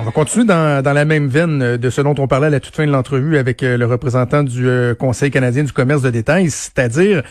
[0.00, 2.76] On va continuer dans, la même veine de ce dont on parlait à la toute
[2.76, 7.24] fin de l'entrevue avec le représentant du Conseil canadien du commerce de détail, c'est-à-dire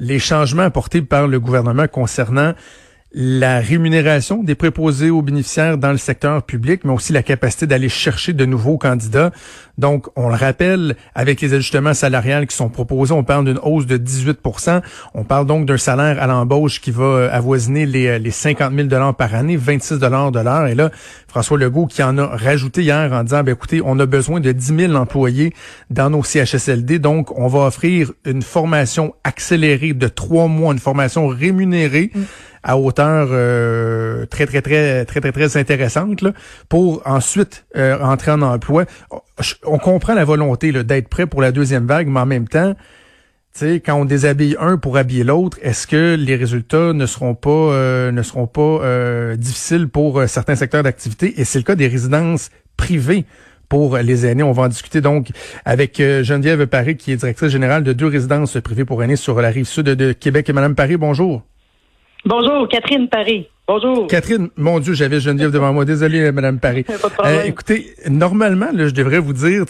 [0.00, 2.54] les changements apportés par le gouvernement concernant
[3.14, 7.88] la rémunération des préposés aux bénéficiaires dans le secteur public, mais aussi la capacité d'aller
[7.88, 9.30] chercher de nouveaux candidats.
[9.78, 13.86] Donc, on le rappelle, avec les ajustements salariales qui sont proposés, on parle d'une hausse
[13.86, 14.82] de 18%
[15.14, 18.72] On parle donc d'un salaire à l'embauche qui va euh, avoisiner les, euh, les 50
[18.74, 20.66] 000 par année, 26 de l'heure.
[20.66, 20.90] Et là,
[21.28, 24.50] François Legault qui en a rajouté hier en disant, ben, écoutez, on a besoin de
[24.50, 25.52] 10 000 employés
[25.90, 31.28] dans nos CHSLD, donc on va offrir une formation accélérée de trois mois, une formation
[31.28, 32.10] rémunérée.
[32.12, 32.20] Mm
[32.64, 36.24] à hauteur euh, très, très, très, très, très, très intéressante
[36.68, 38.86] pour ensuite euh, entrer en emploi.
[39.64, 42.74] On comprend la volonté d'être prêt pour la deuxième vague, mais en même temps,
[43.52, 47.50] sais, quand on déshabille un pour habiller l'autre, est-ce que les résultats ne seront pas
[47.50, 51.40] euh, ne seront pas difficiles pour certains secteurs d'activité?
[51.40, 53.26] Et c'est le cas des résidences privées
[53.68, 54.42] pour les aînés.
[54.42, 55.28] On va en discuter donc
[55.66, 59.50] avec Geneviève Paris, qui est directrice générale de deux résidences privées pour aînés sur la
[59.50, 60.48] rive sud de Québec.
[60.48, 61.42] Et Madame Paris, bonjour.
[62.26, 63.48] Bonjour, Catherine Paris.
[63.66, 64.06] Bonjour.
[64.06, 65.84] Catherine, mon Dieu, j'avais Geneviève devant moi.
[65.84, 66.84] Désolé, Madame Paris.
[67.24, 69.64] Euh, écoutez, normalement, là, je devrais vous dire,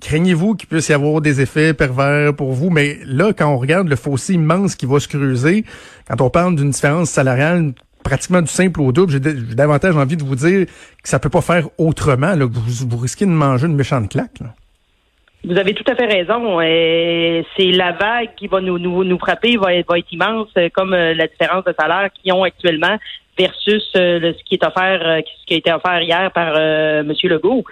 [0.00, 3.88] craignez-vous qu'il puisse y avoir des effets pervers pour vous, mais là, quand on regarde
[3.88, 5.64] le fossé immense qui va se creuser,
[6.08, 10.24] quand on parle d'une différence salariale pratiquement du simple au double, j'ai davantage envie de
[10.24, 13.66] vous dire que ça peut pas faire autrement, là, que vous, vous risquez de manger
[13.66, 14.40] une méchante claque.
[14.40, 14.54] Là.
[15.46, 16.60] Vous avez tout à fait raison.
[16.60, 20.48] Euh, c'est la vague qui va nous, nous, nous frapper, va être, va être immense,
[20.58, 22.96] euh, comme euh, la différence de salaire qu'ils ont actuellement
[23.38, 27.12] versus ce qui est offert, ce qui a été offert hier par M.
[27.24, 27.64] Legault.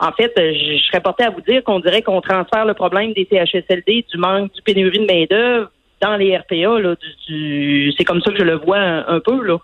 [0.00, 3.28] En fait, je, serais porté à vous dire qu'on dirait qu'on transfère le problème des
[3.30, 6.80] CHSLD, du manque, du pénurie de main-d'œuvre dans les RPA.
[6.80, 6.96] Là,
[7.28, 9.40] du, c'est comme ça que je le vois un peu.
[9.44, 9.58] là.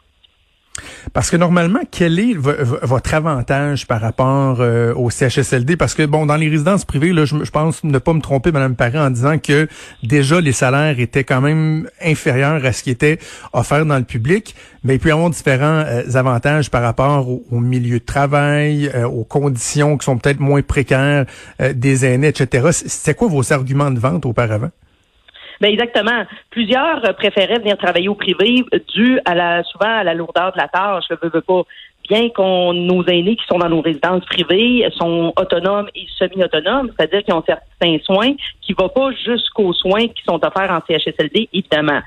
[1.12, 5.76] Parce que normalement, quel est votre avantage par rapport euh, au CHSLD?
[5.76, 8.76] Parce que, bon, dans les résidences privées, là, je, pense ne pas me tromper, Mme
[8.76, 9.68] Paré, en disant que
[10.02, 13.18] déjà les salaires étaient quand même inférieurs à ce qui était
[13.52, 14.54] offert dans le public,
[14.84, 19.06] mais il peut y avoir différents euh, avantages par rapport au, milieu de travail, euh,
[19.06, 21.26] aux conditions qui sont peut-être moins précaires
[21.74, 22.68] des aînés, etc.
[22.72, 24.70] C'est quoi vos arguments de vente auparavant?
[25.60, 26.24] Ben exactement.
[26.50, 28.64] Plusieurs préféraient venir travailler au privé
[28.94, 31.04] dû à la souvent à la lourdeur de la tâche.
[31.10, 31.62] Je veux, veux pas.
[32.08, 37.22] Bien qu'on nos aînés qui sont dans nos résidences privées sont autonomes et semi-autonomes, c'est-à-dire
[37.22, 38.32] qu'ils ont certains soins
[38.62, 42.00] qui ne vont pas jusqu'aux soins qui sont offerts en CHSLD, évidemment.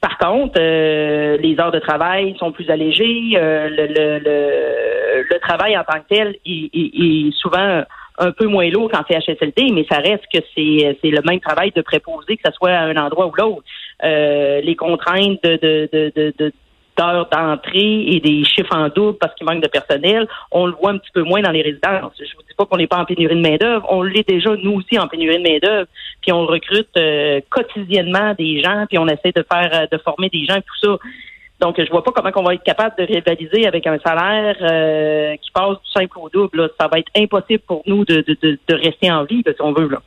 [0.00, 3.32] Par contre, euh, les heures de travail sont plus allégées.
[3.34, 7.82] Euh, le, le, le, le, travail en tant que tel est, est souvent
[8.18, 11.72] un peu moins lourd qu'en CHSLD, mais ça reste que c'est c'est le même travail
[11.74, 13.64] de préposer que ce soit à un endroit ou l'autre.
[14.04, 16.52] Euh, les contraintes de, de, de, de,
[16.96, 20.90] d'heures d'entrée et des chiffres en double parce qu'il manque de personnel, on le voit
[20.90, 22.12] un petit peu moins dans les résidences.
[22.18, 24.72] Je vous dis pas qu'on n'est pas en pénurie de main-d'œuvre, on l'est déjà nous
[24.72, 25.86] aussi en pénurie de main-d'œuvre,
[26.22, 30.28] puis on recrute euh, quotidiennement des gens, puis on essaie de faire euh, de former
[30.30, 30.98] des gens, tout ça.
[31.60, 35.36] Donc, je vois pas comment on va être capable de rivaliser avec un salaire euh,
[35.36, 36.70] qui passe du simple au double.
[36.78, 39.88] Ça va être impossible pour nous de, de, de, rester en vie, si on veut.
[39.88, 40.02] Là.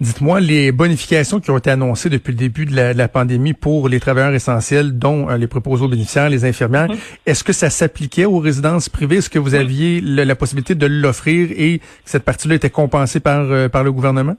[0.00, 4.00] Dites-moi, les bonifications qui ont été annoncées depuis le début de la, pandémie pour les
[4.00, 6.88] travailleurs essentiels, dont euh, les préposés aux bénéficiaires, les infirmières,
[7.26, 9.18] est-ce que ça s'appliquait aux résidences privées?
[9.18, 13.42] Est-ce que vous aviez la possibilité de l'offrir et que cette partie-là était compensée par,
[13.42, 14.34] euh, par le gouvernement?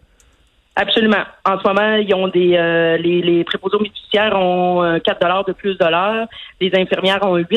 [0.78, 1.24] Absolument.
[1.46, 5.46] En ce moment, ils ont des euh, les, les préposés bénéficiaires ont 4 euh, dollars
[5.46, 6.28] de plus de l'heure.
[6.60, 7.48] Les infirmières ont 8%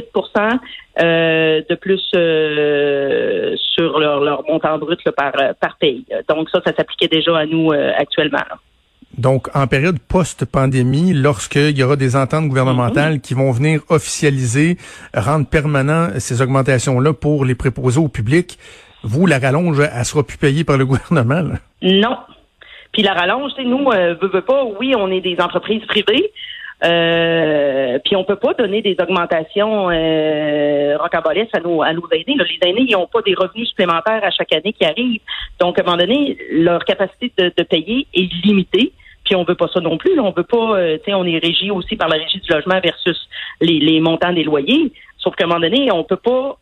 [1.02, 6.06] euh, de plus euh, sur leur, leur montant brut par, par pays.
[6.28, 8.38] Donc ça, ça s'appliquait déjà à nous actuellement.
[9.16, 13.20] Donc, en période post-pandémie, lorsqu'il y aura des ententes gouvernementales mm-hmm.
[13.20, 14.76] qui vont venir officialiser,
[15.12, 18.58] rendre permanent ces augmentations-là pour les préposés au public,
[19.02, 21.56] vous, la rallonge, elle sera plus payée par le gouvernement?
[21.82, 22.16] Non,
[22.92, 26.32] puis la rallonge, c'est nous, euh, veut, pas, oui, on est des entreprises privées.
[26.84, 32.36] Euh, puis on peut pas donner des augmentations euh, rocambolesques à nos, à nos aînés.
[32.38, 35.20] Les aînés, ils n'ont pas des revenus supplémentaires à chaque année qui arrivent.
[35.60, 38.92] Donc, à un moment donné, leur capacité de, de payer est limitée.
[39.24, 40.18] Puis on veut pas ça non plus.
[40.20, 42.80] On veut pas, euh, tu sais, on est régi aussi par la régie du logement
[42.80, 43.28] versus
[43.60, 44.92] les, les montants des loyers.
[45.18, 46.56] Sauf qu'à un moment donné, on peut pas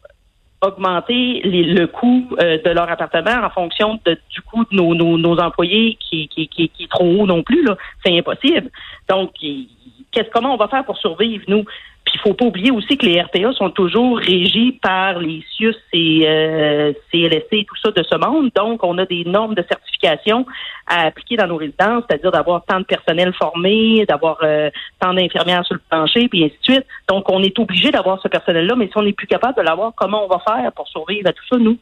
[0.66, 6.28] augmenter le coût euh, de leur appartement en fonction du coût de nos, employés qui,
[6.58, 7.66] est trop haut non plus.
[8.04, 8.70] C'est impossible.
[9.08, 9.32] Donc,
[10.12, 11.64] qu'est-ce comment on va faire pour survivre, nous?
[12.04, 15.74] Puis il faut pas oublier aussi que les RPA sont toujours régis par les CIUS
[15.92, 18.50] et euh, et tout ça de ce monde.
[18.54, 19.85] Donc, on a des normes de certification
[20.86, 24.70] à appliquer dans nos résidences, c'est-à-dire d'avoir tant de personnel formé, d'avoir euh,
[25.00, 26.86] tant d'infirmières sur le plancher, puis ainsi de suite.
[27.08, 29.92] Donc, on est obligé d'avoir ce personnel-là, mais si on n'est plus capable de l'avoir,
[29.96, 31.78] comment on va faire pour survivre à tout ça, nous?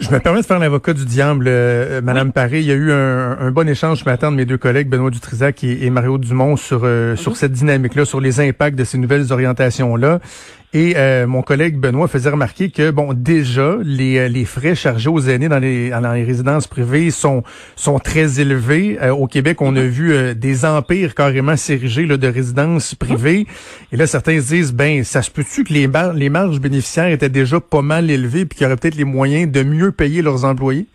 [0.00, 2.58] Je me permets de faire l'avocat du diable, euh, Madame Paré.
[2.58, 5.62] Il y a eu un, bon échange ce matin de mes deux collègues, Benoît Dutrisac
[5.62, 7.36] et, Mario Dumont, sur, euh, sur mhm.
[7.36, 10.18] cette dynamique-là, sur les impacts de ces nouvelles orientations-là.
[10.76, 15.08] Et euh, mon collègue Benoît faisait remarquer que bon déjà les, euh, les frais chargés
[15.08, 17.44] aux aînés dans les dans les résidences privées sont
[17.76, 18.98] sont très élevés.
[19.00, 23.46] Euh, au Québec, on a vu des empires carrément s'ériger de résidences privées.
[23.92, 27.28] Et là, certains se disent ben ça se peut-tu que les les marges bénéficiaires étaient
[27.28, 30.44] déjà pas mal élevées puis qu'il y aurait peut-être les moyens de mieux payer leurs
[30.44, 30.86] employés?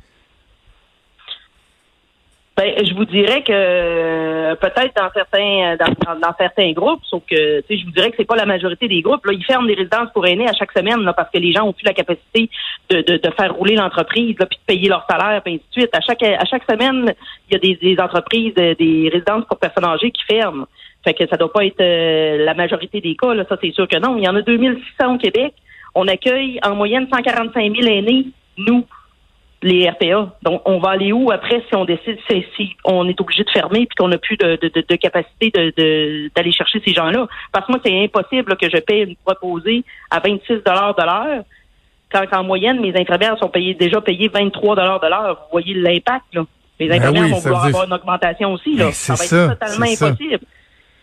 [2.60, 7.64] Ben, je vous dirais que euh, peut-être dans certains dans, dans, certains groupes, sauf que
[7.70, 9.26] je vous dirais que c'est pas la majorité des groupes.
[9.26, 11.64] Là, ils ferment des résidences pour aînés à chaque semaine là, parce que les gens
[11.64, 12.50] ont plus la capacité
[12.90, 15.96] de, de, de faire rouler l'entreprise, puis de payer leur salaire, puis ainsi de suite.
[15.96, 17.14] À chaque à chaque semaine,
[17.50, 20.66] il y a des, des entreprises, euh, des résidences pour personnes âgées qui ferment.
[21.06, 23.88] Fait que ça doit pas être euh, la majorité des cas, là, ça c'est sûr
[23.88, 24.18] que non.
[24.18, 25.54] Il y en a 2600 au Québec.
[25.96, 28.26] On accueille en moyenne 145 000 aînés,
[28.58, 28.86] nous
[29.62, 30.36] les RPA.
[30.42, 33.86] Donc, on va aller où après si on décide si, on est obligé de fermer
[33.86, 35.52] puis qu'on n'a plus de, de, de, capacité
[36.36, 37.28] d'aller chercher ces gens-là?
[37.52, 41.44] Parce que moi, c'est impossible que je paye une proposée à 26 de l'heure
[42.12, 45.36] quand en moyenne, mes infirmières sont payées déjà payées 23 de l'heure.
[45.44, 46.46] Vous voyez l'impact, là.
[46.80, 48.76] Les ben infirmières vont vouloir avoir une augmentation aussi.
[48.76, 48.86] Là.
[48.86, 50.40] Ben, ça va être totalement impossible.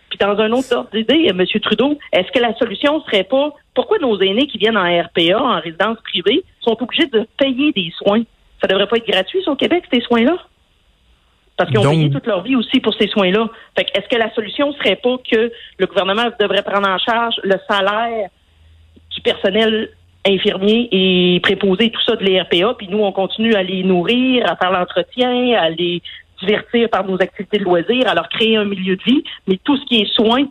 [0.08, 1.44] Puis dans un autre ordre d'idée, M.
[1.61, 5.61] Trudeau, est-ce que la solution serait pas pourquoi nos aînés qui viennent en RPA, en
[5.61, 8.23] résidence privée, sont obligés de payer des soins?
[8.61, 10.37] Ça devrait pas être gratuit, au Québec, ces soins-là?
[11.56, 13.49] Parce qu'ils ont payé toute leur vie aussi pour ces soins-là.
[13.76, 17.56] Fait est-ce que la solution serait pas que le gouvernement devrait prendre en charge le
[17.69, 18.29] salaire
[19.11, 19.91] du personnel
[20.26, 24.56] infirmier et préposer tout ça de l'ERPA, puis nous, on continue à les nourrir, à
[24.56, 26.03] faire l'entretien, à les
[26.41, 29.76] divertir par nos activités de loisirs, à leur créer un milieu de vie, mais tout
[29.76, 30.44] ce qui est soins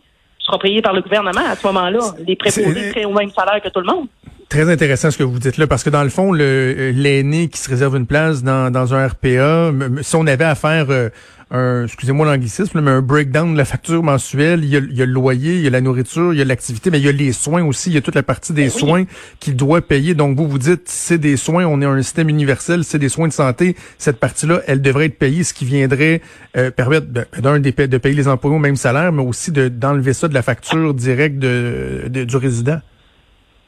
[0.46, 1.98] sera payé par le gouvernement à ce moment-là.
[2.26, 4.06] Les préposés seraient au même salaire que tout le monde.
[4.48, 7.58] Très intéressant ce que vous dites là, parce que dans le fond, le l'aîné qui
[7.58, 9.72] se réserve une place dans, dans un RPA,
[10.02, 11.08] si on avait à faire euh,
[11.50, 15.02] un, excusez-moi l'anglicisme, mais un breakdown de la facture mensuelle, il y, a, il y,
[15.02, 17.08] a, le loyer, il y a la nourriture, il y a l'activité, mais il y
[17.08, 19.04] a les soins aussi, il y a toute la partie des ben soins
[19.38, 20.14] qu'il doit payer.
[20.14, 23.28] Donc vous vous dites, c'est des soins, on est un système universel, c'est des soins
[23.28, 26.20] de santé, cette partie-là, elle devrait être payée, ce qui viendrait
[26.56, 30.26] euh, permettre d'un de, de payer les employés au même salaire, mais aussi d'enlever ça
[30.26, 32.80] de la facture directe de, du résident.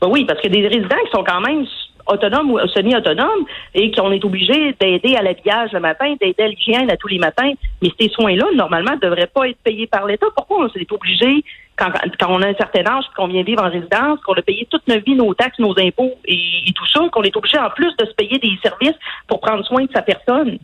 [0.01, 1.65] Ben oui, parce que des résidents qui sont quand même
[2.09, 3.45] autonomes ou semi-autonomes
[3.75, 7.19] et qu'on est obligé d'aider à l'habillage le matin, d'aider à l'hygiène à tous les
[7.19, 7.53] matins.
[7.83, 10.27] Mais ces soins-là, normalement, ne devraient pas être payés par l'État.
[10.35, 11.45] Pourquoi on s'est obligé,
[11.77, 14.67] quand, quand on a un certain âge, qu'on vient vivre en résidence, qu'on a payé
[14.71, 17.95] toute notre vie, nos taxes, nos impôts et, tout ça, qu'on est obligé en plus
[17.97, 20.59] de se payer des services pour prendre soin de sa personne?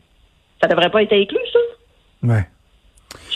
[0.61, 1.59] Ça devrait pas être inclus, ça?
[2.23, 2.45] Ouais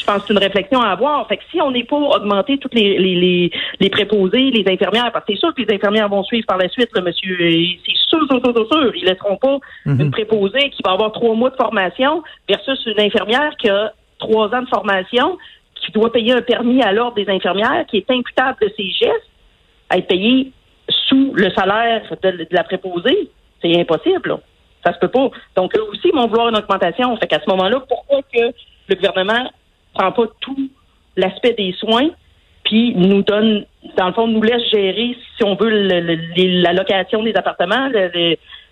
[0.09, 1.27] pense que c'est une réflexion à avoir.
[1.29, 5.13] Fait que si on n'est pas augmenter toutes les, les, les, les, préposés, les infirmières,
[5.13, 7.97] parce que c'est sûr que les infirmières vont suivre par la suite, le monsieur, c'est
[8.09, 10.01] sûr, sûr, sûr, sûr, ils laisseront pas mhm.
[10.01, 14.53] une préposée qui va avoir trois mois de formation versus une infirmière qui a trois
[14.55, 15.37] ans de formation,
[15.75, 19.31] qui doit payer un permis à l'ordre des infirmières, qui est imputable de ses gestes,
[19.91, 20.53] à être payé
[21.07, 23.31] sous le salaire de, la préposée.
[23.63, 24.41] C'est impossible, là.
[24.85, 25.29] Ça se peut pas.
[25.57, 27.17] Donc, eux aussi vont vouloir une augmentation.
[27.17, 28.55] Fait qu'à ce moment-là, pourquoi que
[28.89, 29.51] le gouvernement
[29.99, 30.71] prend pas tout
[31.17, 32.09] l'aspect des soins,
[32.65, 33.65] puis nous donne,
[33.97, 37.89] dans le fond, nous laisse gérer, si on veut, la location des appartements,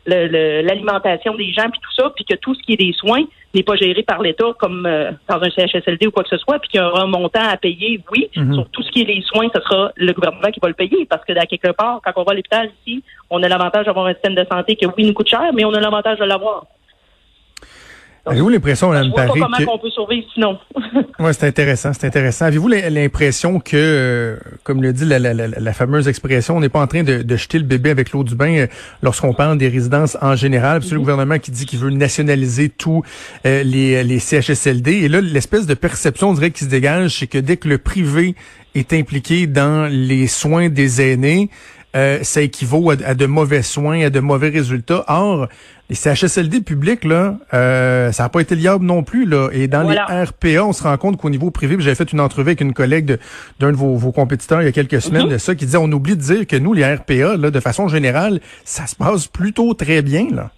[0.06, 3.24] l'alimentation des gens, puis tout ça, puis que tout ce qui est des soins
[3.54, 6.58] n'est pas géré par l'État comme euh, dans un CHSLD ou quoi que ce soit,
[6.58, 8.28] puis qu'il y aura un montant à payer, oui.
[8.36, 8.54] Mm-hmm.
[8.54, 11.06] Sur tout ce qui est des soins, ce sera le gouvernement qui va le payer,
[11.06, 14.06] parce que à quelque part, quand on va à l'hôpital ici, on a l'avantage d'avoir
[14.06, 16.66] un système de santé qui, oui, nous coûte cher, mais on a l'avantage de l'avoir.
[18.26, 19.38] Avez-vous l'impression, Mme Paris, que...
[19.40, 20.58] comment on peut survivre sinon?
[21.20, 22.46] oui, c'est intéressant, c'est intéressant.
[22.46, 26.80] Avez-vous l'impression que, euh, comme le dit la, la, la, fameuse expression, on n'est pas
[26.80, 28.66] en train de, de, jeter le bébé avec l'eau du bain euh,
[29.00, 30.82] lorsqu'on parle des résidences en général?
[30.82, 31.02] C'est le mhm.
[31.02, 33.02] gouvernement qui dit qu'il veut nationaliser tous
[33.46, 34.92] euh, les, les CHSLD.
[34.92, 37.78] Et là, l'espèce de perception, on dirait, qui se dégage, c'est que dès que le
[37.78, 38.34] privé
[38.74, 41.48] est impliqué dans les soins des aînés,
[41.96, 45.04] euh, ça équivaut à, de mauvais soins, à de mauvais résultats.
[45.08, 45.48] Or,
[45.88, 49.24] les CHSLD publics, là, euh, ça n'a pas été liable non plus.
[49.24, 49.50] Là.
[49.52, 52.48] Et dans les RPA, on se rend compte qu'au niveau privé, j'avais fait une entrevue
[52.48, 53.18] avec une collègue
[53.60, 55.32] d'un de, vos, compétiteurs il y a quelques semaines mhm.
[55.32, 57.86] de ça, qui disait, on oublie de dire que nous, les RPA, là, de façon
[57.88, 60.26] générale, ça se passe plutôt très bien.
[60.32, 60.50] là.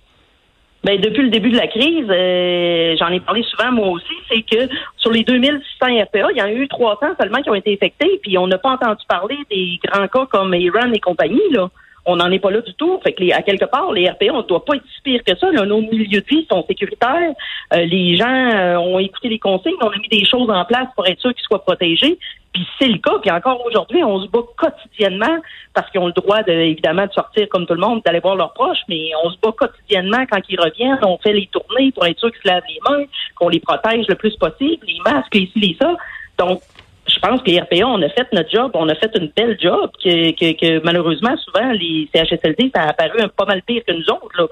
[0.84, 4.42] Ben, depuis le début de la crise, euh, j'en ai parlé souvent moi aussi, c'est
[4.42, 7.72] que sur les 2600 RPA, il y en a eu 300 seulement qui ont été
[7.72, 11.42] infectés, puis on n'a pas entendu parler des grands cas comme Iran et compagnie.
[11.50, 11.68] Là.
[12.08, 12.98] On n'en est pas là du tout.
[13.04, 15.50] À quelque part, les RPA, on ne doit pas être si pire que ça.
[15.52, 17.34] Là, nos milieux de vie sont sécuritaires.
[17.74, 20.88] Euh, les gens euh, ont écouté les consignes, on a mis des choses en place
[20.96, 22.18] pour être sûr qu'ils soient protégés.
[22.54, 23.18] Puis c'est le cas.
[23.20, 25.36] Puis encore aujourd'hui, on se bat quotidiennement
[25.74, 28.36] parce qu'ils ont le droit, de, évidemment, de sortir comme tout le monde, d'aller voir
[28.36, 30.98] leurs proches, mais on se bat quotidiennement quand ils reviennent.
[31.02, 33.04] On fait les tournées pour être sûr qu'ils se lavent les mains,
[33.36, 35.94] qu'on les protège le plus possible, les masques, les ci, les ça.
[36.38, 36.62] Donc,
[37.08, 39.58] je pense que les RPA, on a fait notre job, on a fait une belle
[39.60, 43.92] job, que, que, malheureusement, souvent, les CHSLD, ça a apparu un pas mal pire que
[43.92, 44.36] nous autres.
[44.36, 44.46] Là.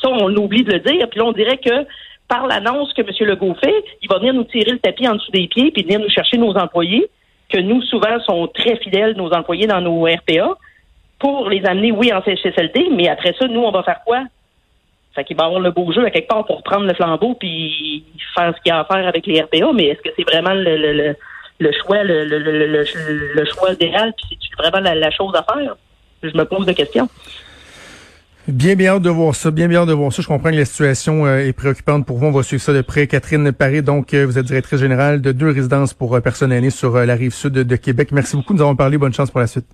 [0.00, 1.08] Ça, on oublie de le dire.
[1.10, 1.86] Puis là, on dirait que
[2.28, 3.08] par l'annonce que M.
[3.28, 5.98] Legault fait, il va venir nous tirer le tapis en dessous des pieds puis venir
[5.98, 7.08] nous chercher nos employés
[7.48, 10.56] que nous, souvent, sont très fidèles, nos employés dans nos RPA,
[11.18, 14.24] pour les amener, oui, en CHSLD, mais après ça, nous, on va faire quoi?
[15.14, 18.04] Fait qu'il va avoir le beau jeu à quelque part pour prendre le flambeau puis
[18.34, 20.54] faire ce qu'il y a à faire avec les RPA, mais est-ce que c'est vraiment
[20.54, 21.16] le, le, le,
[21.72, 25.76] choix, le, le, le, choix idéal, puis c'est vraiment la, chose à faire?
[26.22, 27.08] Je me pose des questions.
[28.46, 29.50] Bien, bien hâte de voir ça.
[29.50, 30.22] Bien, bien hâte de voir ça.
[30.22, 32.26] Je comprends que la situation euh, est préoccupante pour vous.
[32.26, 33.06] On va suivre ça de près.
[33.06, 36.96] Catherine Paré, donc, euh, vous êtes directrice générale de deux résidences pour euh, personnaliser sur
[36.96, 38.10] la rive sud de, Québec.
[38.10, 38.54] Merci beaucoup.
[38.54, 38.96] Nous avons parlé.
[38.96, 39.66] Bonne chance pour la suite.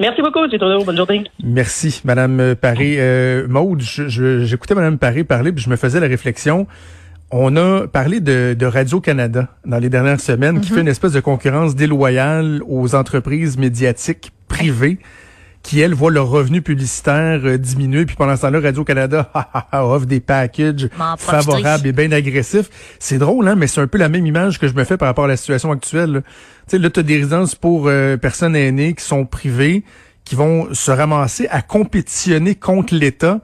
[0.00, 1.24] Merci beaucoup, c'est Bonne journée.
[1.42, 2.96] Merci, Madame Paré.
[2.98, 6.68] Euh, Maude, j'écoutais Madame Paré parler, puis je me faisais la réflexion.
[7.30, 10.76] On a parlé de, Radio-Canada dans les dernières semaines, qui mhm.
[10.76, 14.98] fait une espèce de concurrence déloyale aux entreprises médiatiques privées
[15.62, 18.06] qui, elles, voient leurs revenus publicitaires euh, diminuer.
[18.06, 19.30] Puis pendant ce temps-là, Radio-Canada
[19.72, 22.70] offre des packages favorables et bien agressifs.
[22.98, 25.08] C'est drôle, hein, mais c'est un peu la même image que je me fais par
[25.08, 26.22] rapport à la situation actuelle.
[26.68, 29.84] Tu sais, là, tu as des résidences pour euh, personnes aînées qui sont privées,
[30.24, 33.40] qui vont se ramasser à compétitionner contre l'État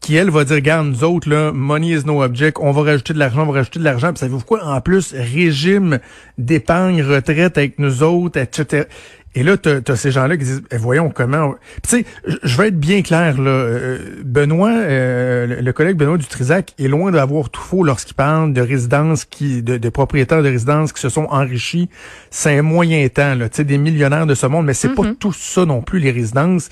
[0.00, 3.12] qui, elle, va dire, regarde, nous autres, là, money is no object, on va rajouter
[3.12, 4.08] de l'argent, on va rajouter de l'argent.
[4.08, 4.64] Puis savez-vous quoi?
[4.64, 5.98] En plus, régime
[6.38, 8.86] d'épargne, retraite avec nous autres, etc.
[9.34, 11.54] Et là, tu as, ces gens-là qui disent, eh, voyons comment...
[11.82, 12.04] Tu sais,
[12.42, 13.50] je vais être bien clair, là.
[13.50, 18.60] Euh, Benoît, euh, le collègue Benoît Dutrisac est loin d'avoir tout faux lorsqu'il parle de
[18.60, 21.88] résidences, qui, de, propriétaires de résidences qui se sont enrichis.
[22.30, 23.48] C'est un moyen temps, là.
[23.48, 25.18] Tu sais, des millionnaires de ce monde, mais c'est pas mm-hmm.
[25.18, 26.70] tout ça non plus, les résidences.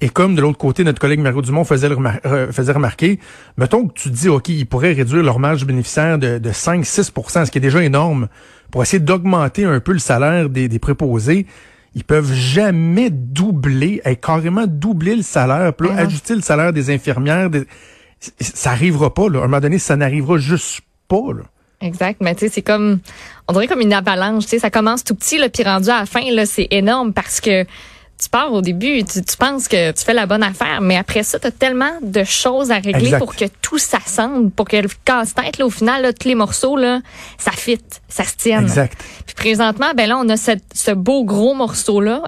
[0.00, 1.88] Et comme de l'autre côté, notre collègue Mario Dumont faisait,
[2.26, 3.20] euh, faisait remarquer,
[3.56, 7.50] mettons que tu dis, OK, ils pourraient réduire leur marge bénéficiaire de, de 5-6% ce
[7.50, 8.28] qui est déjà énorme,
[8.72, 11.46] pour essayer d'augmenter un peu le salaire des, des préposés
[11.94, 16.90] ils peuvent jamais doubler, et carrément doubler le salaire, puis là, ajuster le salaire des
[16.90, 17.50] infirmières.
[18.40, 19.40] Ça arrivera pas, là.
[19.40, 21.42] À un moment donné, ça n'arrivera juste pas, là.
[21.80, 23.00] Exact, mais tu sais, c'est comme,
[23.46, 26.00] on dirait comme une avalanche, tu sais, ça commence tout petit, là, puis rendu à
[26.00, 27.64] la fin, là, c'est énorme parce que
[28.22, 31.38] tu pars au début, tu, penses que tu fais la bonne affaire, mais après ça,
[31.38, 35.60] tu as tellement de choses à régler pour que tout s'assemble, pour que le casse-tête,
[35.60, 37.00] au final, là, tous les morceaux, là,
[37.38, 38.64] ça fit, ça se tienne.
[38.64, 38.96] Exact.
[39.26, 42.22] Puis présentement, ben là, on a ce beau gros morceau-là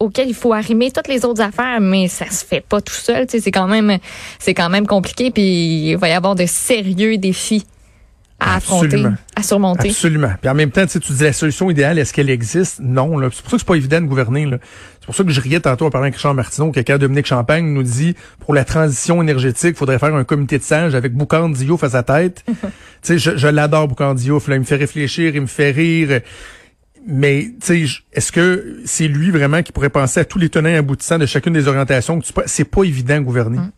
[0.00, 3.26] auquel il faut arrimer toutes les autres affaires, mais ça se fait pas tout seul.
[3.28, 3.98] C'est quand même,
[4.38, 5.30] c'est quand même compliqué.
[5.30, 7.66] Puis il va y avoir de sérieux défis
[8.40, 9.04] à affronter,
[9.36, 9.90] à surmonter.
[9.90, 10.32] Absolument.
[10.40, 12.80] Puis en même temps, tu dis la solution idéale, est-ce qu'elle existe?
[12.80, 13.20] Non.
[13.30, 14.48] C'est pour ça que c'est pas évident de gouverner.
[15.00, 17.26] C'est pour ça que je riais tantôt en parlant avec Richard Martineau, que quand Dominique
[17.26, 21.12] Champagne nous dit pour la transition énergétique, il faudrait faire un comité de sages avec
[21.14, 22.42] Boucan Diouf à sa tête.
[22.46, 22.58] tu
[23.02, 24.48] sais, je, je l'adore Boucan Diouf.
[24.48, 26.20] Là, il me fait réfléchir, il me fait rire.
[27.06, 27.50] Mais
[28.12, 31.54] est-ce que c'est lui vraiment qui pourrait penser à tous les tenants aboutissants de chacune
[31.54, 33.58] des orientations C'est pas évident de gouverner.
[33.58, 33.70] Mm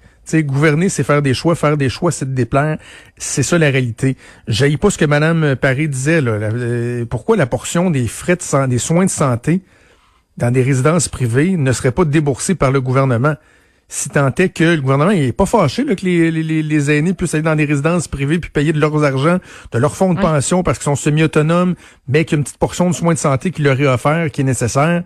[0.42, 1.54] gouverner, c'est faire des choix.
[1.54, 2.78] Faire des choix, c'est de déplaire.
[3.16, 4.16] C'est ça la réalité.
[4.48, 6.20] J'aille pas ce que Mme Paris disait.
[6.20, 6.32] Là.
[6.32, 9.62] Euh, pourquoi la portion des frais de des soins de santé
[10.38, 13.36] dans des résidences privées ne serait pas déboursée par le gouvernement?
[13.92, 17.12] Si tant est que le gouvernement est pas fâché là, que les, les, les, aînés
[17.12, 19.36] puissent aller dans des résidences privées puis payer de leurs argent,
[19.70, 21.74] de leur fonds de pension parce qu'ils sont semi-autonomes,
[22.08, 24.30] mais qu'il y a une petite portion de soins de santé qui leur est offert,
[24.30, 25.02] qui est nécessaire.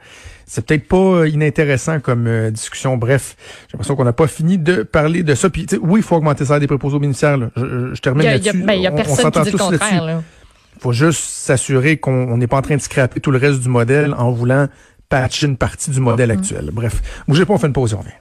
[0.47, 2.97] C'est peut-être pas inintéressant comme euh, discussion.
[2.97, 3.35] Bref,
[3.67, 5.51] j'ai l'impression qu'on n'a pas fini de parler de ça.
[5.51, 7.39] Puis oui, il faut augmenter ça des préposés aux bénéficiaires.
[7.57, 8.63] Je, je, termine là-dessus.
[8.63, 10.23] Ben, y a, personne qui dit le contraire.
[10.77, 13.69] Il faut juste s'assurer qu'on n'est pas en train de scraper tout le reste du
[13.69, 14.69] modèle en voulant
[15.09, 16.71] patcher une partie du modèle actuel.
[16.73, 18.13] Bref, bougez pas, on fait une pause, on revient.